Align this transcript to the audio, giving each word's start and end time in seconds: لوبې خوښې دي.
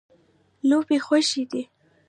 لوبې 0.69 0.97
خوښې 1.05 1.43
دي. 1.51 1.63